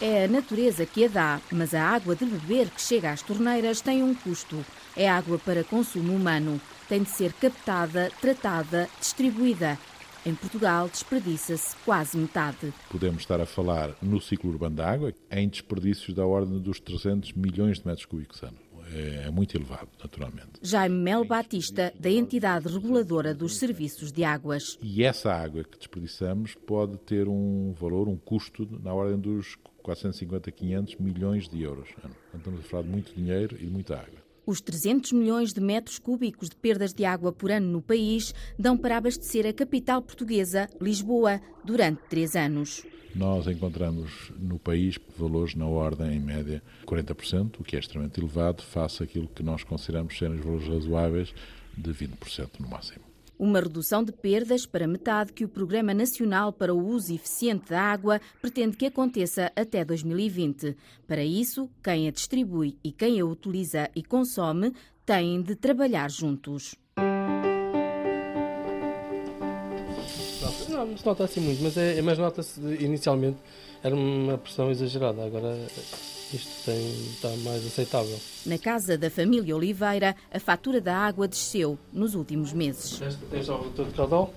É 0.00 0.24
a 0.24 0.28
natureza 0.28 0.84
que 0.84 1.04
a 1.04 1.08
dá, 1.08 1.40
mas 1.52 1.72
a 1.72 1.82
água 1.82 2.16
de 2.16 2.26
beber 2.26 2.68
que 2.68 2.80
chega 2.80 3.12
às 3.12 3.22
torneiras 3.22 3.80
tem 3.80 4.02
um 4.02 4.14
custo. 4.14 4.64
É 4.96 5.08
água 5.08 5.38
para 5.38 5.62
consumo 5.62 6.14
humano. 6.14 6.60
Tem 6.88 7.02
de 7.02 7.10
ser 7.10 7.32
captada, 7.32 8.10
tratada, 8.20 8.88
distribuída. 8.98 9.78
Em 10.26 10.34
Portugal, 10.34 10.88
desperdiça-se 10.88 11.76
quase 11.84 12.16
metade. 12.16 12.72
Podemos 12.90 13.22
estar 13.22 13.40
a 13.40 13.46
falar 13.46 13.94
no 14.02 14.20
ciclo 14.20 14.50
urbano 14.50 14.76
da 14.76 14.90
água 14.90 15.14
em 15.30 15.48
desperdícios 15.48 16.14
da 16.14 16.26
ordem 16.26 16.58
dos 16.58 16.80
300 16.80 17.32
milhões 17.32 17.78
de 17.78 17.86
metros 17.86 18.06
cúbicos 18.06 18.42
ano 18.42 18.64
é 18.92 19.30
muito 19.30 19.56
elevado, 19.56 19.88
naturalmente. 20.02 20.52
Jaime 20.62 20.96
Mel 20.96 21.24
Batista, 21.24 21.92
da 21.98 22.10
entidade 22.10 22.68
reguladora 22.68 23.34
dos 23.34 23.56
serviços 23.56 24.12
de 24.12 24.24
águas. 24.24 24.78
E 24.82 25.02
essa 25.02 25.32
água 25.32 25.64
que 25.64 25.78
desperdiçamos 25.78 26.54
pode 26.54 26.98
ter 26.98 27.28
um 27.28 27.72
valor, 27.72 28.08
um 28.08 28.16
custo 28.16 28.68
na 28.82 28.92
ordem 28.92 29.18
dos 29.18 29.56
450, 29.84 30.50
500 30.50 30.96
milhões 30.96 31.48
de 31.48 31.62
euros. 31.62 31.90
Então, 31.98 32.10
estamos 32.34 32.60
a 32.60 32.62
falar 32.62 32.82
de 32.84 32.88
muito 32.88 33.14
dinheiro 33.14 33.54
e 33.60 33.66
de 33.66 33.70
muita 33.70 33.96
água. 33.96 34.24
Os 34.46 34.60
300 34.60 35.12
milhões 35.12 35.52
de 35.52 35.60
metros 35.60 35.98
cúbicos 35.98 36.48
de 36.48 36.56
perdas 36.56 36.92
de 36.92 37.04
água 37.04 37.32
por 37.32 37.50
ano 37.50 37.70
no 37.70 37.82
país 37.82 38.34
dão 38.58 38.76
para 38.76 38.96
abastecer 38.96 39.46
a 39.46 39.52
capital 39.52 40.02
portuguesa, 40.02 40.68
Lisboa, 40.80 41.40
durante 41.64 42.00
três 42.08 42.34
anos. 42.34 42.84
Nós 43.14 43.46
encontramos 43.46 44.32
no 44.38 44.58
país 44.58 44.98
valores 45.16 45.54
na 45.54 45.66
ordem, 45.66 46.16
em 46.16 46.20
média, 46.20 46.62
40%, 46.84 47.60
o 47.60 47.64
que 47.64 47.76
é 47.76 47.78
extremamente 47.78 48.18
elevado, 48.18 48.62
face 48.62 49.02
àquilo 49.02 49.28
que 49.28 49.42
nós 49.42 49.62
consideramos 49.62 50.18
serem 50.18 50.38
os 50.38 50.44
valores 50.44 50.66
razoáveis 50.66 51.34
de 51.76 51.90
20% 51.92 52.58
no 52.58 52.68
máximo. 52.68 53.13
Uma 53.38 53.60
redução 53.60 54.04
de 54.04 54.12
perdas 54.12 54.64
para 54.64 54.86
metade 54.86 55.32
que 55.32 55.44
o 55.44 55.48
Programa 55.48 55.92
Nacional 55.92 56.52
para 56.52 56.72
o 56.72 56.86
Uso 56.86 57.12
Eficiente 57.12 57.70
da 57.70 57.80
Água 57.80 58.20
pretende 58.40 58.76
que 58.76 58.86
aconteça 58.86 59.50
até 59.56 59.84
2020. 59.84 60.76
Para 61.06 61.24
isso, 61.24 61.68
quem 61.82 62.06
a 62.06 62.12
distribui 62.12 62.78
e 62.84 62.92
quem 62.92 63.20
a 63.20 63.26
utiliza 63.26 63.90
e 63.94 64.02
consome 64.02 64.72
têm 65.04 65.42
de 65.42 65.56
trabalhar 65.56 66.10
juntos. 66.10 66.76
Não, 70.94 70.98
não 70.98 70.98
se 70.98 71.06
nota 71.06 71.24
assim 71.24 71.40
muito, 71.40 71.62
mas, 71.62 71.76
é, 71.76 72.00
mas 72.00 72.18
nota-se 72.18 72.60
inicialmente 72.60 73.38
era 73.82 73.94
uma 73.94 74.38
pressão 74.38 74.70
exagerada. 74.70 75.24
Agora 75.24 75.56
isto 76.32 76.64
tem, 76.64 76.90
está 77.10 77.28
mais 77.38 77.66
aceitável. 77.66 78.18
Na 78.46 78.58
casa 78.58 78.96
da 78.96 79.10
família 79.10 79.54
Oliveira, 79.54 80.16
a 80.32 80.40
fatura 80.40 80.80
da 80.80 80.96
água 80.96 81.28
desceu 81.28 81.78
nos 81.92 82.14
últimos 82.14 82.52
meses. 82.52 83.00
Tens 83.30 83.48
o 83.48 83.56
redutor 83.56 83.86
de 83.86 83.92
caudal? 83.92 84.34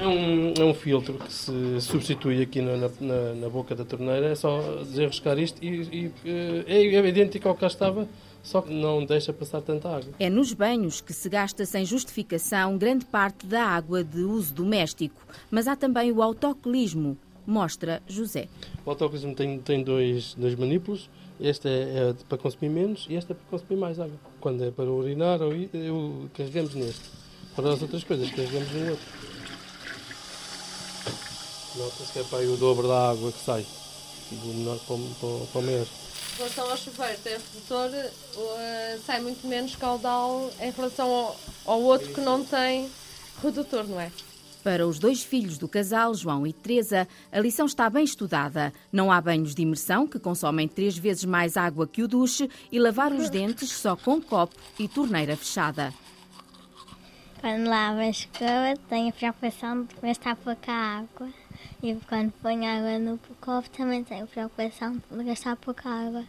É 0.00 0.06
um, 0.06 0.54
é 0.58 0.64
um 0.64 0.72
filtro 0.72 1.12
que 1.12 1.30
se 1.30 1.80
substitui 1.82 2.40
aqui 2.40 2.62
na, 2.62 2.76
na, 2.78 3.34
na 3.34 3.48
boca 3.50 3.74
da 3.74 3.84
torneira. 3.84 4.28
É 4.28 4.34
só 4.34 4.76
desenroscar 4.82 5.38
isto 5.38 5.62
e, 5.62 6.10
e 6.24 6.64
é, 6.66 6.96
é 6.96 7.06
idêntico 7.06 7.46
ao 7.46 7.54
que 7.54 7.60
cá 7.60 7.66
estava, 7.66 8.08
só 8.42 8.62
que 8.62 8.72
não 8.72 9.04
deixa 9.04 9.30
passar 9.30 9.60
tanta 9.60 9.90
água. 9.90 10.10
É 10.18 10.30
nos 10.30 10.54
banhos 10.54 11.02
que 11.02 11.12
se 11.12 11.28
gasta 11.28 11.66
sem 11.66 11.84
justificação 11.84 12.78
grande 12.78 13.04
parte 13.04 13.44
da 13.44 13.62
água 13.62 14.02
de 14.02 14.22
uso 14.22 14.54
doméstico, 14.54 15.20
mas 15.50 15.68
há 15.68 15.76
também 15.76 16.10
o 16.10 16.22
autocolismo, 16.22 17.18
mostra 17.46 18.02
José. 18.08 18.48
O 18.86 18.90
autocolismo 18.90 19.34
tem, 19.34 19.58
tem 19.58 19.84
dois, 19.84 20.32
dois 20.32 20.54
manípulos 20.54 21.10
este 21.38 21.68
é, 21.68 22.10
é, 22.10 22.14
para 22.28 22.36
consumir 22.38 22.68
menos 22.68 23.06
e 23.08 23.14
este 23.14 23.32
é 23.32 23.34
para 23.34 23.44
consumir 23.50 23.80
mais 23.80 23.98
água. 23.98 24.16
Quando 24.40 24.64
é 24.64 24.70
para 24.70 24.84
urinar, 24.84 25.40
ou 25.40 25.52
eu, 25.52 26.28
carregamos 26.34 26.74
neste. 26.74 27.10
Para 27.56 27.72
as 27.72 27.82
outras 27.82 28.04
coisas, 28.04 28.30
carregamos 28.30 28.70
no 28.72 28.90
outro. 28.90 29.06
Nota-se 31.76 32.12
que 32.12 32.18
é 32.18 32.24
para 32.24 32.38
aí 32.40 32.48
o 32.48 32.56
dobro 32.56 32.88
da 32.88 33.10
água 33.10 33.30
que 33.30 33.44
sai, 33.44 33.64
do 34.30 34.46
menor 34.48 34.78
para 34.86 34.94
o, 34.96 35.48
para 35.52 35.60
o 35.60 35.62
maior. 35.62 35.86
Em 35.86 36.36
relação 36.38 36.70
ao 36.70 36.76
chuveiro 36.76 37.18
tem 37.22 37.32
redutor, 37.34 37.90
uh, 37.90 39.00
sai 39.06 39.20
muito 39.20 39.46
menos 39.46 39.76
caudal 39.76 40.50
em 40.60 40.70
relação 40.70 41.08
ao, 41.08 41.36
ao 41.66 41.82
outro 41.82 42.12
que 42.12 42.20
não 42.20 42.44
tem 42.44 42.90
redutor, 43.42 43.84
não 43.86 44.00
é? 44.00 44.10
Para 44.62 44.86
os 44.86 44.98
dois 44.98 45.22
filhos 45.22 45.56
do 45.56 45.66
casal, 45.66 46.14
João 46.14 46.46
e 46.46 46.52
Teresa, 46.52 47.08
a 47.32 47.40
lição 47.40 47.64
está 47.64 47.88
bem 47.88 48.04
estudada. 48.04 48.72
Não 48.92 49.10
há 49.10 49.18
banhos 49.18 49.54
de 49.54 49.62
imersão, 49.62 50.06
que 50.06 50.18
consomem 50.18 50.68
três 50.68 50.98
vezes 50.98 51.24
mais 51.24 51.56
água 51.56 51.86
que 51.86 52.02
o 52.02 52.08
duche, 52.08 52.50
e 52.70 52.78
lavar 52.78 53.10
os 53.12 53.30
dentes 53.30 53.70
só 53.70 53.96
com 53.96 54.20
copo 54.20 54.54
e 54.78 54.86
torneira 54.86 55.34
fechada. 55.34 55.94
Quando 57.40 57.70
lavo 57.70 58.00
a 58.00 58.08
escova, 58.10 58.74
tenho 58.90 59.08
a 59.08 59.12
preocupação 59.12 59.84
de 59.84 59.94
gastar 60.02 60.36
pouca 60.36 60.70
água. 60.70 61.26
E 61.82 61.94
quando 62.06 62.32
ponho 62.32 62.64
água 62.66 62.98
no 62.98 63.18
copo, 63.40 63.70
também 63.70 64.04
tenho 64.04 64.24
a 64.24 64.26
preocupação 64.26 65.00
de 65.10 65.24
gastar 65.24 65.56
pouca 65.56 65.88
água. 65.88 66.22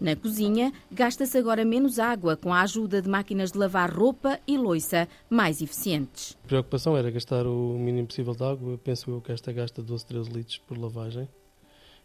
Na 0.00 0.16
cozinha, 0.16 0.72
gasta-se 0.90 1.36
agora 1.36 1.66
menos 1.66 1.98
água 1.98 2.34
com 2.34 2.50
a 2.50 2.62
ajuda 2.62 3.02
de 3.02 3.10
máquinas 3.10 3.52
de 3.52 3.58
lavar 3.58 3.94
roupa 3.94 4.40
e 4.46 4.56
loiça 4.56 5.06
mais 5.28 5.60
eficientes. 5.60 6.34
A 6.44 6.48
preocupação 6.48 6.96
era 6.96 7.10
gastar 7.10 7.46
o 7.46 7.76
mínimo 7.78 8.06
possível 8.06 8.34
de 8.34 8.42
água. 8.42 8.78
Penso 8.78 9.10
eu 9.10 9.20
que 9.20 9.32
esta 9.32 9.52
gasta 9.52 9.82
12, 9.82 10.06
13 10.06 10.30
litros 10.30 10.56
por 10.56 10.78
lavagem. 10.78 11.28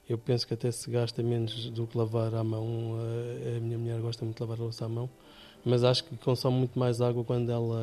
Eu 0.10 0.18
penso 0.18 0.46
que 0.46 0.54
até 0.54 0.70
se 0.70 0.92
gasta 0.92 1.24
menos 1.24 1.70
do 1.70 1.88
que 1.88 1.98
lavar 1.98 2.36
à 2.36 2.44
mão. 2.44 2.98
A 3.56 3.60
minha 3.62 3.78
mulher 3.78 4.02
gosta 4.02 4.26
muito 4.26 4.36
de 4.36 4.44
lavar 4.44 4.60
a 4.60 4.64
louça 4.64 4.84
à 4.84 4.90
mão 4.90 5.10
mas 5.66 5.84
acho 5.84 6.03
que 6.03 6.16
consome 6.18 6.57
muito 6.57 6.78
mais 6.78 7.01
água 7.01 7.23
quando 7.23 7.51
ela 7.51 7.81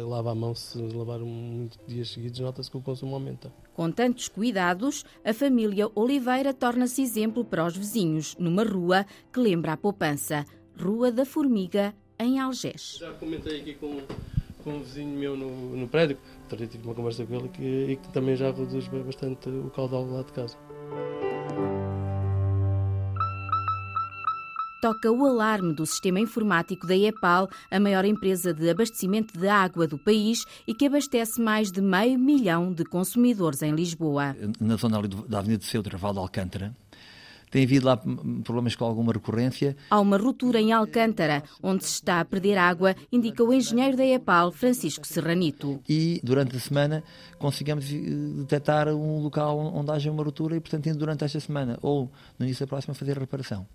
lava 0.00 0.32
a 0.32 0.34
mão. 0.34 0.54
Se 0.54 0.78
lavar 0.78 1.20
muitos 1.20 1.78
dias 1.86 2.10
seguidos, 2.10 2.40
nota-se 2.40 2.70
que 2.70 2.76
o 2.76 2.80
consumo 2.80 3.14
aumenta. 3.14 3.52
Com 3.74 3.90
tantos 3.90 4.28
cuidados, 4.28 5.04
a 5.24 5.32
família 5.32 5.88
Oliveira 5.94 6.52
torna-se 6.52 7.02
exemplo 7.02 7.44
para 7.44 7.64
os 7.64 7.76
vizinhos, 7.76 8.36
numa 8.38 8.64
rua 8.64 9.06
que 9.32 9.40
lembra 9.40 9.72
a 9.72 9.76
poupança 9.76 10.44
Rua 10.78 11.12
da 11.12 11.24
Formiga, 11.24 11.94
em 12.18 12.38
Algés. 12.38 12.98
Já 12.98 13.12
comentei 13.12 13.60
aqui 13.60 13.74
com, 13.74 14.00
com 14.62 14.70
um 14.76 14.82
vizinho 14.82 15.18
meu 15.18 15.36
no, 15.36 15.76
no 15.76 15.88
prédio, 15.88 16.18
tive 16.48 16.84
uma 16.84 16.94
conversa 16.94 17.24
com 17.24 17.34
ele 17.34 17.48
que, 17.48 17.92
e 17.92 17.96
que 17.96 18.12
também 18.12 18.36
já 18.36 18.50
reduz 18.50 18.88
bastante 18.88 19.48
o 19.48 19.70
caudal 19.70 20.04
lá 20.06 20.22
de 20.22 20.32
casa. 20.32 20.56
Toca 24.80 25.10
o 25.10 25.26
alarme 25.26 25.74
do 25.74 25.84
sistema 25.84 26.18
informático 26.20 26.86
da 26.86 26.96
EPAL, 26.96 27.48
a 27.70 27.78
maior 27.78 28.04
empresa 28.04 28.52
de 28.54 28.70
abastecimento 28.70 29.38
de 29.38 29.48
água 29.48 29.86
do 29.86 29.98
país 29.98 30.44
e 30.66 30.74
que 30.74 30.86
abastece 30.86 31.40
mais 31.40 31.70
de 31.70 31.80
meio 31.80 32.18
milhão 32.18 32.72
de 32.72 32.84
consumidores 32.84 33.62
em 33.62 33.72
Lisboa. 33.72 34.36
Na 34.60 34.76
zona 34.76 34.98
ali 34.98 35.08
da 35.08 35.38
Avenida 35.38 35.58
de 35.58 35.66
Ceuta, 35.66 35.96
Val 35.96 36.12
de 36.12 36.18
Alcântara, 36.18 36.74
tem 37.50 37.64
havido 37.64 37.86
lá 37.86 37.96
problemas 38.44 38.76
com 38.76 38.84
alguma 38.84 39.12
recorrência. 39.12 39.76
Há 39.90 40.00
uma 40.00 40.16
ruptura 40.16 40.60
em 40.60 40.72
Alcântara, 40.72 41.42
onde 41.62 41.84
se 41.84 41.94
está 41.94 42.20
a 42.20 42.24
perder 42.24 42.56
água, 42.56 42.94
indica 43.10 43.42
o 43.42 43.52
engenheiro 43.52 43.96
da 43.96 44.06
EPAL, 44.06 44.52
Francisco 44.52 45.06
Serranito. 45.06 45.80
E 45.88 46.20
durante 46.22 46.56
a 46.56 46.60
semana 46.60 47.02
conseguimos 47.38 47.92
eh, 47.92 47.98
detectar 48.38 48.88
um 48.88 49.20
local 49.20 49.58
onde 49.58 49.90
haja 49.90 50.10
uma 50.10 50.22
ruptura 50.22 50.56
e, 50.56 50.60
portanto, 50.60 50.94
durante 50.94 51.24
esta 51.24 51.40
semana 51.40 51.76
ou 51.82 52.10
no 52.38 52.46
início 52.46 52.64
da 52.64 52.70
próxima 52.70 52.94
fazer 52.94 53.18
reparação. 53.18 53.66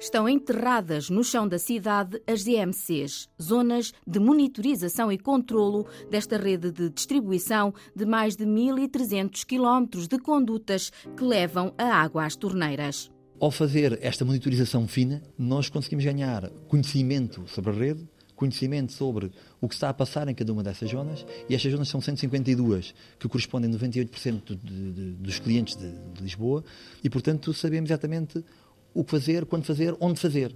Estão 0.00 0.26
enterradas 0.26 1.10
no 1.10 1.22
chão 1.22 1.46
da 1.46 1.58
cidade 1.58 2.22
as 2.26 2.42
DMCs, 2.42 3.28
zonas 3.40 3.92
de 4.06 4.18
monitorização 4.18 5.12
e 5.12 5.18
controlo 5.18 5.86
desta 6.10 6.38
rede 6.38 6.72
de 6.72 6.88
distribuição 6.88 7.74
de 7.94 8.06
mais 8.06 8.34
de 8.34 8.46
1.300 8.46 9.44
quilómetros 9.44 10.08
de 10.08 10.18
condutas 10.18 10.90
que 11.14 11.22
levam 11.22 11.74
a 11.76 11.84
água 11.84 12.24
às 12.24 12.34
torneiras. 12.34 13.10
Ao 13.38 13.50
fazer 13.50 13.98
esta 14.00 14.24
monitorização 14.24 14.88
fina, 14.88 15.22
nós 15.38 15.68
conseguimos 15.68 16.06
ganhar 16.06 16.48
conhecimento 16.66 17.44
sobre 17.46 17.70
a 17.70 17.74
rede, 17.74 18.08
conhecimento 18.34 18.94
sobre 18.94 19.30
o 19.60 19.68
que 19.68 19.74
está 19.74 19.90
a 19.90 19.94
passar 19.94 20.26
em 20.28 20.34
cada 20.34 20.50
uma 20.50 20.62
dessas 20.62 20.90
zonas, 20.90 21.26
e 21.46 21.54
estas 21.54 21.72
zonas 21.72 21.88
são 21.88 22.00
152, 22.00 22.94
que 23.18 23.28
correspondem 23.28 23.70
a 23.70 23.74
98% 23.74 24.58
de, 24.64 24.92
de, 24.92 25.12
dos 25.12 25.38
clientes 25.38 25.76
de, 25.76 25.92
de 25.92 26.22
Lisboa, 26.22 26.64
e 27.04 27.10
portanto 27.10 27.52
sabemos 27.52 27.90
exatamente 27.90 28.42
o 28.94 29.04
que 29.04 29.10
fazer, 29.10 29.46
quando 29.46 29.64
fazer, 29.64 29.94
onde 30.00 30.20
fazer. 30.20 30.54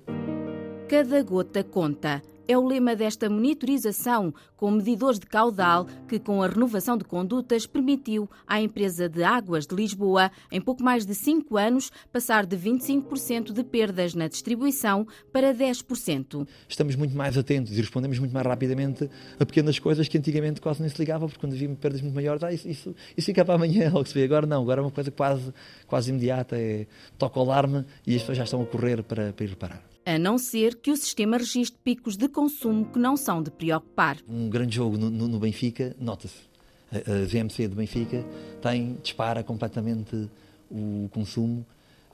Cada 0.89 1.23
gota 1.23 1.63
conta 1.65 2.23
é 2.47 2.57
o 2.57 2.67
lema 2.67 2.95
desta 2.95 3.29
monitorização 3.29 4.33
com 4.57 4.71
medidores 4.71 5.19
de 5.19 5.27
caudal 5.27 5.87
que, 6.09 6.19
com 6.19 6.43
a 6.43 6.47
renovação 6.47 6.97
de 6.97 7.05
condutas, 7.05 7.67
permitiu 7.67 8.29
à 8.47 8.61
empresa 8.61 9.09
de 9.09 9.23
Águas 9.23 9.67
de 9.67 9.75
Lisboa, 9.75 10.31
em 10.51 10.61
pouco 10.61 10.83
mais 10.83 11.05
de 11.05 11.15
cinco 11.15 11.57
anos, 11.57 11.91
passar 12.13 12.47
de 12.47 12.57
25% 12.57 13.53
de 13.53 13.65
perdas 13.65 14.15
na 14.15 14.29
distribuição 14.29 15.07
para 15.33 15.55
10%. 15.55 16.47
Estamos 16.69 16.97
muito 16.97 17.17
mais 17.17 17.37
atentos 17.37 17.77
e 17.77 17.81
respondemos 17.81 18.19
muito 18.19 18.33
mais 18.33 18.47
rapidamente 18.47 19.09
a 19.39 19.45
pequenas 19.45 19.79
coisas 19.79 20.09
que 20.09 20.19
antigamente 20.19 20.61
quase 20.61 20.81
nem 20.81 20.89
se 20.89 20.99
ligava, 20.99 21.27
porque 21.27 21.41
quando 21.41 21.55
havia 21.55 21.69
perdas 21.77 22.01
muito 22.01 22.15
maiores, 22.15 22.43
ah, 22.43 22.53
isso, 22.53 22.69
isso, 22.69 22.95
isso 23.17 23.27
fica 23.27 23.45
para 23.45 23.55
amanhã, 23.57 23.91
logo 23.93 24.07
se 24.07 24.15
vê. 24.15 24.25
Agora 24.25 24.47
não, 24.47 24.63
agora 24.63 24.81
é 24.81 24.85
uma 24.85 24.91
coisa 24.91 25.11
quase, 25.11 25.53
quase 25.87 26.11
imediata, 26.11 26.57
é, 26.57 26.87
toca 27.19 27.39
o 27.39 27.43
alarme 27.43 27.85
e 28.07 28.15
as 28.15 28.23
pessoas 28.23 28.39
já 28.39 28.45
estão 28.45 28.63
a 28.63 28.67
correr 28.67 29.03
para, 29.03 29.33
para 29.33 29.45
ir 29.45 29.49
reparar 29.49 29.94
a 30.07 30.19
não 30.19 30.39
ser 30.39 30.77
que 30.77 30.91
o 30.91 30.97
sistema 30.97 31.37
registre 31.37 31.79
picos 31.83 32.17
de 32.17 32.29
consumo 32.29 32.85
que 32.87 32.99
não 32.99 33.17
são 33.17 33.43
de 33.43 33.51
preocupar. 33.51 34.19
Um 34.29 34.49
grande 34.49 34.77
jogo 34.77 34.99
no, 34.99 35.11
no, 35.11 35.29
no 35.29 35.39
Benfica, 35.39 35.97
nota-se. 35.99 36.53
A, 36.93 36.97
a 36.97 37.27
VMC 37.27 37.69
do 37.69 37.77
Benfica 37.77 38.25
tem, 38.61 38.99
dispara 39.03 39.43
completamente 39.43 40.29
o 40.71 41.09
consumo 41.13 41.67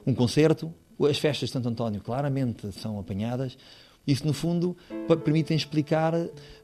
um 0.06 0.14
concerto, 0.14 0.72
as 1.08 1.18
festas 1.18 1.48
de 1.48 1.52
Santo 1.52 1.68
António 1.68 2.00
claramente 2.00 2.72
são 2.72 2.98
apanhadas. 2.98 3.56
Isso, 4.06 4.26
no 4.26 4.32
fundo, 4.32 4.76
permitem 5.24 5.56
explicar 5.56 6.14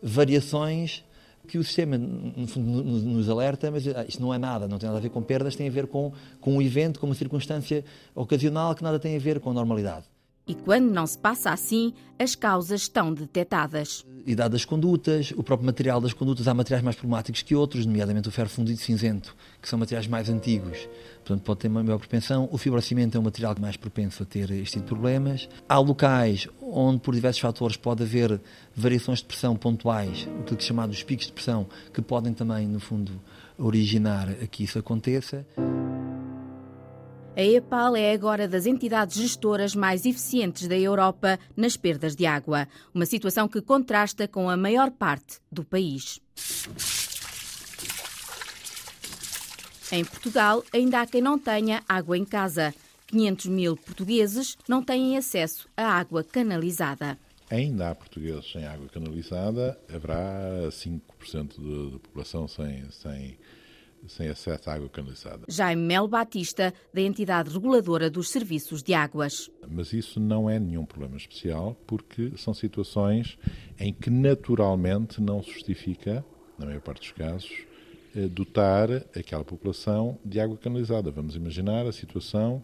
variações 0.02 1.05
que 1.46 1.58
o 1.58 1.64
sistema 1.64 1.96
nos 1.96 3.29
alerta, 3.29 3.70
mas 3.70 3.87
ah, 3.87 4.05
isto 4.08 4.20
não 4.20 4.34
é 4.34 4.38
nada, 4.38 4.67
não 4.67 4.79
tem 4.79 4.88
nada 4.88 4.99
a 4.99 5.02
ver 5.02 5.11
com 5.11 5.22
perdas, 5.22 5.55
tem 5.55 5.69
a 5.69 5.70
ver 5.70 5.87
com, 5.87 6.12
com 6.40 6.56
um 6.56 6.62
evento, 6.62 6.99
com 6.99 7.06
uma 7.06 7.14
circunstância 7.14 7.84
ocasional 8.14 8.75
que 8.75 8.82
nada 8.82 8.99
tem 8.99 9.14
a 9.14 9.19
ver 9.19 9.38
com 9.38 9.50
a 9.50 9.55
normalidade. 9.55 10.06
E 10.48 10.54
quando 10.54 10.93
não 10.93 11.04
se 11.08 11.19
passa 11.19 11.50
assim, 11.50 11.93
as 12.20 12.37
causas 12.37 12.82
estão 12.82 13.12
detectadas. 13.12 14.06
Idade 14.25 14.50
das 14.50 14.64
condutas, 14.64 15.32
o 15.37 15.43
próprio 15.43 15.66
material 15.66 16.00
das 16.00 16.12
condutas, 16.12 16.46
há 16.46 16.54
materiais 16.54 16.84
mais 16.84 16.94
problemáticos 16.94 17.43
que 17.43 17.54
outros, 17.54 17.84
nomeadamente 17.84 18.28
o 18.28 18.32
ferro 18.32 18.48
fundido 18.48 18.78
cinzento, 18.78 19.34
que 19.60 19.69
são 19.69 19.76
materiais 19.76 20.06
mais 20.06 20.28
antigos, 20.28 20.88
portanto 21.25 21.43
pode 21.43 21.60
ter 21.60 21.69
uma 21.69 21.82
maior 21.82 21.98
propensão. 21.98 22.48
O 22.52 22.58
fibrocimento 22.58 23.16
é 23.16 23.20
um 23.20 23.25
material 23.25 23.56
mais 23.60 23.76
propenso 23.76 24.22
a 24.22 24.26
ter 24.26 24.48
este 24.52 24.75
tipo 24.75 24.84
de 24.84 24.88
problemas. 24.90 25.48
Há 25.69 25.78
locais 25.78 26.46
onde, 26.62 27.00
por 27.00 27.12
diversos 27.12 27.40
fatores, 27.40 27.76
pode 27.76 28.04
haver 28.04 28.40
variações 28.75 29.19
de 29.19 29.25
pressão 29.25 29.56
pontuais, 29.56 30.28
o 30.40 30.44
que 30.44 30.54
é 30.54 30.60
chamado 30.60 30.90
os 30.90 31.02
picos 31.02 31.26
de 31.26 31.32
pressão, 31.32 31.66
que 31.93 32.00
podem 32.00 32.32
também, 32.32 32.69
no 32.69 32.78
fundo, 32.78 33.20
originar 33.58 34.28
a 34.31 34.46
que 34.46 34.62
isso 34.62 34.78
aconteça. 34.78 35.44
A 37.37 37.43
EPAL 37.43 37.94
é 37.97 38.15
agora 38.15 38.49
das 38.49 38.65
entidades 38.65 39.19
gestoras 39.19 39.75
mais 39.75 40.06
eficientes 40.06 40.67
da 40.67 40.79
Europa 40.79 41.38
nas 41.55 41.77
perdas 41.77 42.17
de 42.17 42.25
água, 42.25 42.67
uma 42.94 43.05
situação 43.05 43.47
que 43.47 43.61
contrasta 43.61 44.27
com 44.27 44.49
a 44.49 44.56
maior 44.56 44.91
parte 44.91 45.38
do 45.53 45.62
país. 45.62 46.19
Em 49.93 50.03
Portugal, 50.03 50.65
ainda 50.73 51.03
há 51.03 51.06
quem 51.06 51.21
não 51.21 51.38
tenha 51.38 51.85
água 51.87 52.17
em 52.17 52.25
casa. 52.25 52.75
500 53.09 53.47
mil 53.49 53.77
portugueses 53.77 54.56
não 54.67 54.82
têm 54.82 55.19
acesso 55.19 55.69
à 55.77 55.85
água 55.85 56.25
canalizada. 56.25 57.19
Ainda 57.50 57.91
há 57.91 57.94
portugueses 57.94 58.50
sem 58.50 58.67
água 58.67 58.89
canalizada, 58.89 59.79
haverá 59.94 60.71
5% 60.71 61.91
da 61.93 61.99
população 61.99 62.49
sem, 62.49 62.91
sem 62.91 63.37
sem 64.08 64.29
acesso 64.29 64.70
à 64.70 64.75
água 64.75 64.88
canalizada. 64.88 65.44
Jaime 65.49 65.82
Mel 65.82 66.08
Batista, 66.08 66.73
da 66.93 67.00
entidade 67.00 67.50
reguladora 67.50 68.11
dos 68.11 68.31
serviços 68.31 68.82
de 68.82 68.94
águas. 68.94 69.50
Mas 69.69 69.93
isso 69.93 70.20
não 70.20 70.49
é 70.49 70.58
nenhum 70.58 70.85
problema 70.85 71.17
especial, 71.17 71.76
porque 71.87 72.32
são 72.37 72.55
situações 72.55 73.38
em 73.79 73.93
que 73.93 74.11
naturalmente 74.11 75.20
não 75.20 75.43
se 75.43 75.50
justifica, 75.50 76.25
na 76.58 76.67
maior 76.67 76.81
parte 76.81 77.00
dos 77.00 77.12
casos, 77.12 77.67
eh, 78.14 78.29
dotar 78.29 78.91
aquela 79.14 79.44
população 79.44 80.19
de 80.25 80.41
água 80.41 80.56
canalizada. 80.56 81.11
Vamos 81.11 81.37
imaginar 81.37 81.87
a 81.87 81.93
situação 81.93 82.62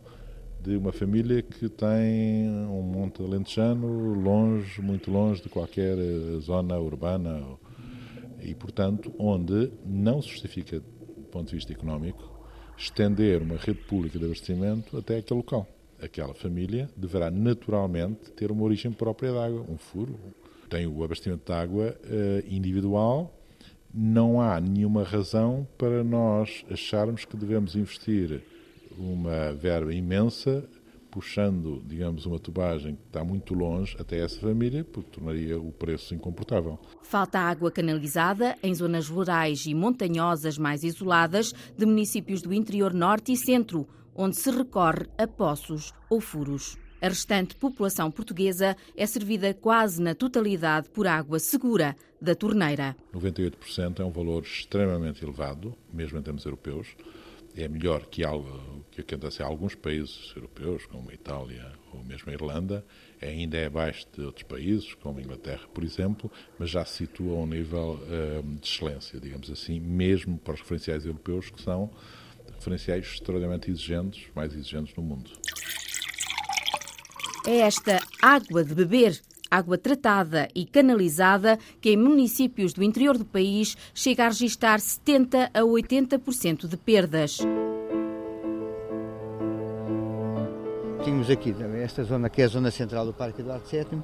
de 0.62 0.77
uma 0.77 0.93
família 0.93 1.43
que 1.43 1.69
tem 1.69 2.49
um 2.49 2.83
monte 2.83 3.21
alentejano 3.21 4.15
longe, 4.15 4.81
muito 4.81 5.11
longe 5.11 5.43
de 5.43 5.49
qualquer 5.49 5.99
eh, 5.99 6.39
zona 6.41 6.79
urbana 6.79 7.43
e, 8.41 8.55
portanto, 8.55 9.12
onde 9.19 9.73
não 9.85 10.23
se 10.23 10.29
justifica 10.29 10.83
ponto 11.32 11.49
de 11.49 11.56
vista 11.56 11.73
económico, 11.73 12.23
estender 12.76 13.43
uma 13.43 13.56
rede 13.56 13.81
pública 13.81 14.19
de 14.19 14.25
abastecimento 14.25 14.96
até 14.96 15.17
aquele 15.17 15.38
local. 15.38 15.67
Aquela 16.00 16.34
família 16.34 16.90
deverá 16.96 17.31
naturalmente 17.31 18.31
ter 18.32 18.50
uma 18.50 18.62
origem 18.62 18.93
própria 18.93 19.32
de 19.32 19.38
água, 19.38 19.64
um 19.69 19.79
furo. 19.79 20.19
Tem 20.69 20.87
o 20.87 21.02
abastecimento 21.02 21.46
de 21.46 21.52
água 21.52 21.96
uh, 22.05 22.55
individual. 22.55 23.34
Não 23.93 24.40
há 24.40 24.61
nenhuma 24.61 25.05
razão 25.05 25.67
para 25.79 26.02
nós 26.02 26.64
acharmos 26.70 27.25
que 27.25 27.37
devemos 27.37 27.76
investir 27.76 28.43
uma 28.99 29.52
verba 29.52 29.93
imensa 29.94 30.64
puxando, 31.12 31.82
digamos, 31.87 32.25
uma 32.25 32.38
tubagem 32.38 32.97
que 32.97 33.06
está 33.06 33.23
muito 33.23 33.53
longe 33.53 33.94
até 34.00 34.19
essa 34.19 34.41
família, 34.41 34.82
porque 34.82 35.11
tornaria 35.11 35.61
o 35.61 35.70
preço 35.70 36.14
incomportável. 36.14 36.79
Falta 37.03 37.38
água 37.38 37.70
canalizada 37.70 38.56
em 38.62 38.75
zonas 38.75 39.09
rurais 39.09 39.67
e 39.67 39.75
montanhosas 39.75 40.56
mais 40.56 40.82
isoladas 40.82 41.53
de 41.76 41.85
municípios 41.85 42.41
do 42.41 42.55
interior 42.55 42.94
norte 42.94 43.31
e 43.31 43.37
centro, 43.37 43.87
onde 44.14 44.37
se 44.37 44.50
recorre 44.50 45.06
a 45.19 45.29
poços 45.29 45.93
ou 46.09 46.19
furos. 46.19 46.79
A 47.03 47.09
restante 47.09 47.56
população 47.56 48.11
portuguesa 48.11 48.75
é 48.97 49.05
servida 49.05 49.53
quase 49.53 50.00
na 50.00 50.15
totalidade 50.15 50.88
por 50.88 51.06
água 51.06 51.38
segura 51.38 51.94
da 52.20 52.35
torneira. 52.35 52.97
98% 53.12 54.00
é 54.00 54.05
um 54.05 54.11
valor 54.11 54.44
extremamente 54.44 55.23
elevado, 55.23 55.75
mesmo 55.93 56.19
em 56.19 56.23
termos 56.23 56.44
europeus 56.44 56.97
é 57.57 57.69
melhor 57.69 58.07
que 58.07 58.25
algo 58.25 58.85
que 58.91 59.01
acontece 59.01 59.43
em 59.43 59.45
alguns 59.45 59.75
países 59.75 60.33
europeus, 60.35 60.87
como 60.87 61.11
a 61.11 61.15
Itália 61.15 61.73
ou 61.93 62.03
mesmo 62.03 62.31
a 62.31 62.35
Irlanda, 62.35 62.85
ainda 63.21 63.57
é 63.59 63.67
abaixo 63.67 64.07
de 64.17 64.23
outros 64.23 64.45
países, 64.45 64.95
como 64.95 65.19
a 65.19 65.23
Inglaterra, 65.23 65.67
por 65.73 65.85
exemplo, 65.85 66.31
mas 66.59 66.71
já 66.71 66.85
se 66.85 66.99
situa 66.99 67.37
a 67.37 67.41
um 67.41 67.47
nível 67.47 68.01
uh, 68.03 68.43
de 68.43 68.67
excelência, 68.67 69.21
digamos 69.21 69.51
assim, 69.51 69.79
mesmo 69.81 70.39
para 70.39 70.55
os 70.55 70.61
referenciais 70.61 71.05
europeus, 71.05 71.51
que 71.51 71.61
são 71.63 71.91
referenciais 72.55 73.05
extraordinariamente 73.07 73.71
exigentes, 73.71 74.27
mais 74.35 74.55
exigentes 74.55 74.95
no 74.97 75.03
mundo. 75.03 75.31
É 77.47 77.59
esta 77.59 78.01
água 78.23 78.65
de 78.65 78.75
beber 78.75 79.21
água 79.53 79.77
tratada 79.77 80.49
e 80.55 80.65
canalizada, 80.65 81.59
que 81.79 81.91
em 81.91 81.97
municípios 81.97 82.73
do 82.73 82.83
interior 82.83 83.19
do 83.19 83.25
país 83.27 83.77
chega 83.93 84.25
a 84.25 84.29
registrar 84.29 84.81
70 84.81 85.51
a 85.53 85.61
80% 85.61 86.67
de 86.67 86.77
perdas. 86.79 87.39
Tínhamos 91.05 91.29
aqui 91.29 91.55
esta 91.83 92.03
zona 92.03 92.31
que 92.31 92.41
é 92.41 92.47
a 92.47 92.49
zona 92.49 92.71
central 92.71 93.05
do 93.05 93.13
Parque 93.13 93.43
Eduardo 93.43 93.65
VII, 93.69 94.03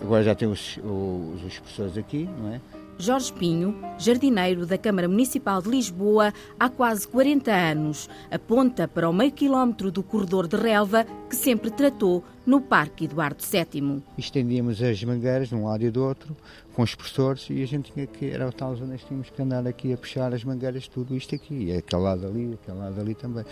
agora 0.00 0.24
já 0.24 0.34
tem 0.34 0.48
os, 0.48 0.78
os, 0.78 1.78
os 1.78 1.98
aqui, 1.98 2.28
não 2.38 2.52
é? 2.52 2.60
Jorge 3.00 3.32
Pinho, 3.32 3.76
jardineiro 3.96 4.66
da 4.66 4.76
Câmara 4.76 5.08
Municipal 5.08 5.62
de 5.62 5.68
Lisboa 5.68 6.34
há 6.58 6.68
quase 6.68 7.06
40 7.06 7.52
anos, 7.52 8.10
aponta 8.28 8.88
para 8.88 9.08
o 9.08 9.12
meio 9.12 9.30
quilómetro 9.30 9.92
do 9.92 10.02
corredor 10.02 10.48
de 10.48 10.56
relva 10.56 11.06
que 11.30 11.36
sempre 11.36 11.70
tratou 11.70 12.24
no 12.44 12.60
Parque 12.60 13.04
Eduardo 13.04 13.40
VII. 13.40 14.02
Estendíamos 14.18 14.82
as 14.82 15.02
mangueiras 15.04 15.48
de 15.48 15.54
um 15.54 15.66
lado 15.66 15.84
e 15.84 15.90
do 15.90 16.02
outro, 16.02 16.36
com 16.74 16.82
os 16.82 16.92
professores, 16.96 17.46
e 17.50 17.62
a 17.62 17.66
gente 17.66 17.92
tinha 17.92 18.04
que, 18.04 18.30
era 18.30 18.48
o 18.48 18.52
tal 18.52 18.74
zona 18.74 18.96
tínhamos 18.96 19.30
que 19.30 19.40
andar 19.40 19.64
aqui 19.64 19.92
a 19.92 19.96
puxar 19.96 20.34
as 20.34 20.42
mangueiras, 20.42 20.88
tudo 20.88 21.14
isto 21.14 21.36
aqui, 21.36 21.66
e 21.66 21.72
aquele 21.72 22.02
lado 22.02 22.26
ali, 22.26 22.58
aquele 22.60 22.78
lado 22.78 23.00
ali 23.00 23.14
também. 23.14 23.44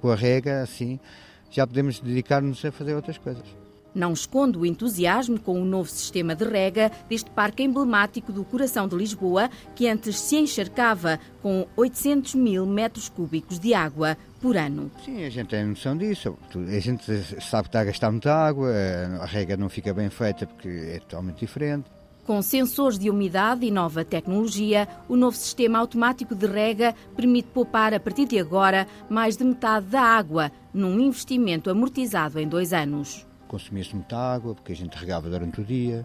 Com 0.00 0.10
a 0.10 0.16
rega, 0.16 0.62
assim, 0.62 0.98
já 1.48 1.64
podemos 1.64 2.00
dedicar-nos 2.00 2.64
a 2.64 2.72
fazer 2.72 2.94
outras 2.94 3.18
coisas. 3.18 3.63
Não 3.94 4.12
esconde 4.12 4.58
o 4.58 4.66
entusiasmo 4.66 5.38
com 5.38 5.60
o 5.62 5.64
novo 5.64 5.88
sistema 5.88 6.34
de 6.34 6.44
rega 6.44 6.90
deste 7.08 7.30
parque 7.30 7.62
emblemático 7.62 8.32
do 8.32 8.44
coração 8.44 8.88
de 8.88 8.96
Lisboa, 8.96 9.48
que 9.76 9.88
antes 9.88 10.18
se 10.18 10.36
encharcava 10.36 11.20
com 11.40 11.66
800 11.76 12.34
mil 12.34 12.66
metros 12.66 13.08
cúbicos 13.08 13.60
de 13.60 13.72
água 13.72 14.16
por 14.40 14.56
ano. 14.56 14.90
Sim, 15.04 15.24
a 15.24 15.30
gente 15.30 15.48
tem 15.48 15.64
noção 15.64 15.96
disso. 15.96 16.36
A 16.54 16.80
gente 16.80 17.04
sabe 17.40 17.64
que 17.64 17.68
está 17.68 17.80
a 17.80 17.84
gastar 17.84 18.10
muita 18.10 18.34
água, 18.34 18.68
a 19.20 19.26
rega 19.26 19.56
não 19.56 19.68
fica 19.68 19.94
bem 19.94 20.10
feita 20.10 20.44
porque 20.46 20.68
é 20.68 20.98
totalmente 20.98 21.38
diferente. 21.38 21.88
Com 22.24 22.40
sensores 22.40 22.98
de 22.98 23.10
umidade 23.10 23.66
e 23.66 23.70
nova 23.70 24.02
tecnologia, 24.02 24.88
o 25.08 25.14
novo 25.14 25.36
sistema 25.36 25.78
automático 25.78 26.34
de 26.34 26.46
rega 26.46 26.94
permite 27.14 27.48
poupar 27.48 27.92
a 27.92 28.00
partir 28.00 28.26
de 28.26 28.38
agora 28.38 28.88
mais 29.10 29.36
de 29.36 29.44
metade 29.44 29.86
da 29.86 30.00
água, 30.00 30.50
num 30.72 30.98
investimento 30.98 31.68
amortizado 31.68 32.40
em 32.40 32.48
dois 32.48 32.72
anos 32.72 33.26
consumia-se 33.54 33.94
muita 33.94 34.16
água, 34.16 34.52
porque 34.54 34.72
a 34.72 34.76
gente 34.76 34.96
regava 34.96 35.30
durante 35.30 35.60
o 35.60 35.64
dia. 35.64 36.04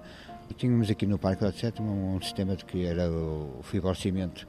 E 0.49 0.53
tínhamos 0.53 0.89
aqui 0.89 1.05
no 1.07 1.17
Parque 1.17 1.41
da 1.43 1.51
Sétima 1.51 1.91
um, 1.91 2.15
um 2.15 2.21
sistema 2.21 2.55
de 2.55 2.63
que 2.63 2.85
era 2.85 3.09
o 3.09 3.61
fibrocimento, 3.63 4.47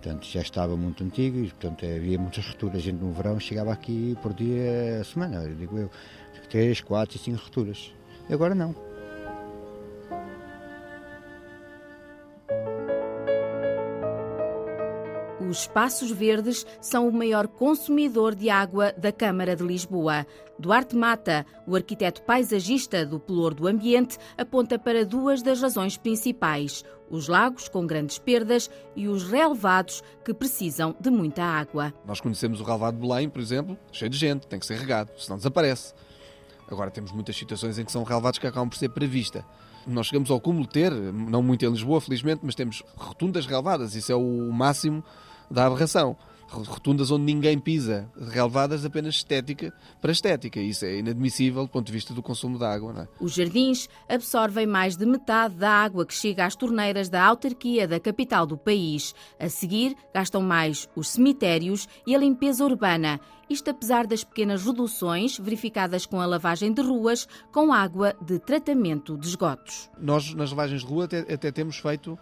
portanto 0.00 0.26
já 0.26 0.40
estava 0.40 0.76
muito 0.76 1.04
antigo 1.04 1.38
e 1.38 1.48
portanto 1.48 1.84
havia 1.84 2.18
muitas 2.18 2.46
rupturas. 2.46 2.76
A 2.76 2.80
gente 2.80 2.98
no 3.02 3.12
verão 3.12 3.38
chegava 3.38 3.72
aqui 3.72 4.16
por 4.22 4.32
dia, 4.32 5.02
semana, 5.04 5.46
digo 5.54 5.78
eu, 5.78 5.90
três, 6.48 6.80
quatro 6.80 7.16
e 7.16 7.18
cinco 7.18 7.38
rupturas. 7.38 7.92
Agora 8.30 8.54
não. 8.54 8.87
Os 15.48 15.60
espaços 15.60 16.10
verdes 16.10 16.66
são 16.80 17.08
o 17.08 17.12
maior 17.12 17.48
consumidor 17.48 18.34
de 18.34 18.50
água 18.50 18.92
da 18.92 19.10
Câmara 19.10 19.56
de 19.56 19.64
Lisboa. 19.64 20.26
Duarte 20.58 20.94
Mata, 20.94 21.46
o 21.66 21.74
arquiteto 21.74 22.22
paisagista 22.22 23.06
do 23.06 23.18
Pelour 23.18 23.54
do 23.54 23.66
Ambiente, 23.66 24.18
aponta 24.36 24.78
para 24.78 25.04
duas 25.04 25.42
das 25.42 25.62
razões 25.62 25.96
principais: 25.96 26.84
os 27.08 27.28
lagos 27.28 27.68
com 27.68 27.86
grandes 27.86 28.18
perdas 28.18 28.70
e 28.94 29.08
os 29.08 29.24
relevados 29.24 30.02
que 30.24 30.34
precisam 30.34 30.94
de 31.00 31.10
muita 31.10 31.42
água. 31.42 31.94
Nós 32.04 32.20
conhecemos 32.20 32.60
o 32.60 32.64
relevado 32.64 32.96
de 32.96 33.06
Belém, 33.06 33.28
por 33.28 33.40
exemplo, 33.40 33.78
cheio 33.90 34.10
de 34.10 34.18
gente, 34.18 34.46
tem 34.46 34.58
que 34.58 34.66
ser 34.66 34.78
regado, 34.78 35.10
senão 35.16 35.38
desaparece. 35.38 35.94
Agora 36.70 36.90
temos 36.90 37.12
muitas 37.12 37.36
situações 37.36 37.78
em 37.78 37.84
que 37.84 37.92
são 37.92 38.02
relevados 38.02 38.38
que 38.38 38.46
acabam 38.46 38.68
por 38.68 38.76
ser 38.76 38.90
para 38.90 39.06
vista. 39.06 39.44
Nós 39.86 40.08
chegamos 40.08 40.30
ao 40.30 40.38
cúmulo 40.38 40.66
de 40.66 40.72
ter, 40.72 40.92
não 40.92 41.42
muito 41.42 41.64
em 41.64 41.70
Lisboa, 41.70 41.98
felizmente, 41.98 42.40
mas 42.42 42.54
temos 42.54 42.82
rotundas 42.94 43.46
relevadas, 43.46 43.94
isso 43.94 44.12
é 44.12 44.14
o 44.14 44.52
máximo 44.52 45.02
da 45.50 45.66
aberração. 45.66 46.16
rotundas 46.50 47.10
onde 47.10 47.24
ninguém 47.24 47.58
pisa, 47.58 48.10
relevadas 48.30 48.82
apenas 48.82 49.16
estética 49.16 49.72
para 50.00 50.12
estética. 50.12 50.58
Isso 50.58 50.84
é 50.86 50.96
inadmissível 50.96 51.64
do 51.64 51.68
ponto 51.68 51.86
de 51.86 51.92
vista 51.92 52.14
do 52.14 52.22
consumo 52.22 52.56
de 52.56 52.64
água. 52.64 53.02
É? 53.02 53.24
Os 53.24 53.34
jardins 53.34 53.86
absorvem 54.08 54.66
mais 54.66 54.96
de 54.96 55.04
metade 55.04 55.56
da 55.56 55.70
água 55.70 56.06
que 56.06 56.14
chega 56.14 56.46
às 56.46 56.56
torneiras 56.56 57.10
da 57.10 57.22
autarquia 57.22 57.86
da 57.86 58.00
capital 58.00 58.46
do 58.46 58.56
país. 58.56 59.14
A 59.38 59.48
seguir, 59.50 59.94
gastam 60.14 60.40
mais 60.40 60.88
os 60.96 61.10
cemitérios 61.10 61.86
e 62.06 62.14
a 62.14 62.18
limpeza 62.18 62.64
urbana. 62.64 63.20
Isto 63.50 63.70
apesar 63.70 64.06
das 64.06 64.24
pequenas 64.24 64.64
reduções 64.64 65.38
verificadas 65.38 66.04
com 66.04 66.20
a 66.20 66.26
lavagem 66.26 66.72
de 66.72 66.82
ruas 66.82 67.26
com 67.50 67.72
água 67.72 68.14
de 68.20 68.38
tratamento 68.38 69.16
de 69.16 69.26
esgotos. 69.26 69.90
Nós, 69.98 70.34
nas 70.34 70.50
lavagens 70.50 70.82
de 70.82 70.86
rua, 70.86 71.04
até, 71.04 71.20
até 71.20 71.50
temos 71.50 71.78
feito 71.78 72.18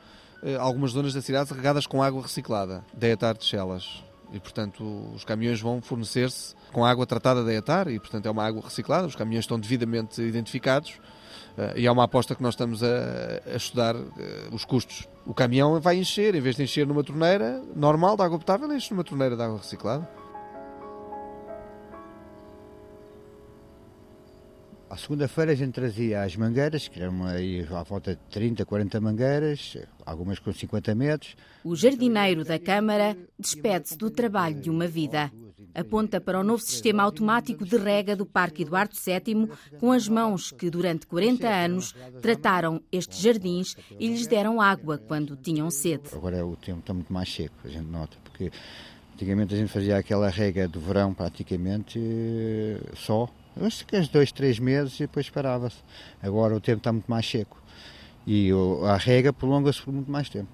algumas 0.61 0.93
zonas 0.93 1.13
da 1.13 1.23
cidade 1.23 1.53
regadas 1.53 1.87
com 1.87 2.03
água 2.03 2.23
reciclada, 2.23 2.85
da 2.95 3.09
etar 3.09 3.37
de 3.37 3.45
Chelas 3.45 4.05
e, 4.33 4.41
portanto, 4.41 4.85
os 5.15 5.25
caminhões 5.25 5.61
vão 5.61 5.81
fornecer-se 5.81 6.55
com 6.73 6.85
água 6.85 7.07
tratada 7.07 7.45
da 7.45 7.53
ETAR 7.53 7.89
e, 7.89 7.99
portanto, 7.99 8.27
é 8.27 8.31
uma 8.31 8.45
água 8.45 8.63
reciclada. 8.63 9.07
Os 9.07 9.15
caminhões 9.15 9.45
estão 9.45 9.59
devidamente 9.59 10.21
identificados 10.21 10.99
uh, 11.57 11.77
e 11.77 11.87
é 11.87 11.91
uma 11.91 12.05
aposta 12.05 12.35
que 12.35 12.43
nós 12.43 12.55
estamos 12.55 12.83
a, 12.83 12.87
a 13.47 13.57
estudar 13.57 13.95
uh, 13.95 14.11
os 14.53 14.65
custos. 14.65 15.09
O 15.25 15.35
caminhão 15.35 15.81
vai 15.81 15.97
encher, 15.97 16.35
em 16.35 16.41
vez 16.41 16.57
de 16.57 16.63
encher 16.63 16.87
numa 16.87 17.05
torneira 17.05 17.63
normal 17.75 18.17
de 18.17 18.23
água 18.23 18.39
potável, 18.39 18.73
enche 18.73 18.93
numa 18.93 19.05
torneira 19.05 19.37
de 19.37 19.43
água 19.43 19.59
reciclada. 19.59 20.09
À 24.89 24.97
segunda-feira 24.97 25.51
a 25.51 25.55
gente 25.55 25.73
trazia 25.73 26.23
as 26.23 26.37
mangueiras, 26.37 26.87
que 26.87 27.01
eram 27.01 27.25
aí 27.25 27.67
à 27.71 27.83
volta 27.83 28.15
de 28.15 28.21
30, 28.31 28.65
40 28.65 29.01
mangueiras, 29.01 29.77
algumas 30.05 30.39
com 30.39 30.53
50 30.53 30.95
metros. 30.95 31.35
O 31.65 31.75
jardineiro 31.75 32.45
da 32.45 32.57
Câmara 32.57 33.17
despede-se 33.37 33.99
do 33.99 34.11
trabalho 34.11 34.61
de 34.61 34.71
uma 34.71 34.87
vida. 34.87 35.33
Aponta 35.75 36.21
para 36.21 36.39
o 36.39 36.45
novo 36.45 36.63
sistema 36.63 37.03
automático 37.03 37.65
de 37.65 37.77
rega 37.77 38.15
do 38.15 38.25
Parque 38.25 38.63
Eduardo 38.63 38.95
VII, 38.95 39.51
com 39.81 39.91
as 39.91 40.09
mãos 40.09 40.53
que 40.53 40.71
durante 40.71 41.07
40 41.07 41.49
anos 41.49 41.95
trataram 42.23 42.81
estes 42.93 43.19
jardins 43.19 43.75
e 43.99 44.07
lhes 44.07 44.27
deram 44.29 44.61
água 44.61 44.99
quando 44.99 45.37
tinham 45.37 45.69
sede. 45.69 46.11
Agora 46.15 46.47
o 46.47 46.57
tempo 46.57 46.79
está 46.79 46.95
muito 46.95 47.13
mais 47.13 47.31
seco, 47.31 47.57
a 47.65 47.69
gente 47.69 47.91
nota, 47.91 48.17
porque 48.23 48.53
antigamente 49.15 49.53
a 49.53 49.57
gente 49.57 49.73
fazia 49.73 49.99
aquela 49.99 50.31
rega 50.31 50.69
do 50.69 50.79
verão 50.79 51.13
praticamente 51.13 51.99
eh, 51.99 52.81
só, 52.95 53.29
uns 53.61 54.09
dois, 54.09 54.33
três 54.33 54.59
meses 54.59 54.97
e 54.97 55.01
depois 55.01 55.31
parava-se. 55.31 55.79
Agora 56.23 56.55
o 56.55 56.61
tempo 56.61 56.79
está 56.79 56.93
muito 56.93 57.11
mais 57.11 57.29
seco 57.29 57.57
e 58.27 58.51
a 58.85 58.97
rega 58.97 59.33
prolonga-se 59.33 59.81
por 59.83 59.95
muito 59.95 60.11
mais 60.11 60.29
tempo. 60.29 60.49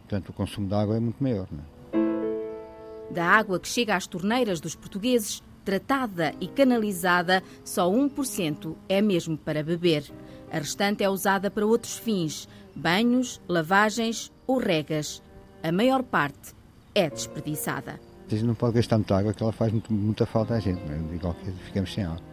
Portanto, 0.00 0.30
o 0.30 0.32
consumo 0.32 0.66
de 0.66 0.74
água 0.74 0.96
é 0.96 1.00
muito 1.00 1.22
maior. 1.22 1.46
É? 1.92 3.14
Da 3.14 3.24
água 3.24 3.60
que 3.60 3.68
chega 3.68 3.94
às 3.94 4.06
torneiras 4.06 4.60
dos 4.60 4.74
portugueses, 4.74 5.42
tratada 5.64 6.34
e 6.40 6.48
canalizada, 6.48 7.42
só 7.64 7.88
1% 7.90 8.74
é 8.88 9.00
mesmo 9.00 9.38
para 9.38 9.62
beber. 9.62 10.04
A 10.50 10.58
restante 10.58 11.04
é 11.04 11.08
usada 11.08 11.50
para 11.50 11.64
outros 11.64 11.96
fins, 11.96 12.48
banhos, 12.74 13.40
lavagens 13.48 14.32
ou 14.46 14.58
regas. 14.58 15.22
A 15.62 15.70
maior 15.70 16.02
parte 16.02 16.54
é 16.94 17.08
desperdiçada. 17.08 18.00
A 18.26 18.30
gente 18.30 18.44
não 18.44 18.54
pode 18.54 18.74
gastar 18.74 18.96
muita 18.96 19.16
água, 19.16 19.32
que 19.32 19.42
ela 19.42 19.52
faz 19.52 19.72
muito, 19.72 19.92
muita 19.92 20.26
falta 20.26 20.54
à 20.54 20.60
gente. 20.60 20.82
Né? 20.82 21.14
Igual 21.14 21.34
que 21.34 21.50
ficamos 21.64 21.92
sem 21.92 22.04
água. 22.04 22.31